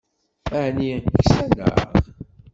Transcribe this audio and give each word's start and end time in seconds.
Aεni 0.57 0.89
ksaneɣ? 1.25 1.77